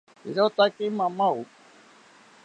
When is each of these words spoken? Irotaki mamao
Irotaki 0.29 0.87
mamao 0.99 1.39